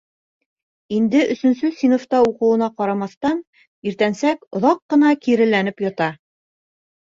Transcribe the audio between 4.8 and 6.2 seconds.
ҡына киреләнеп ята.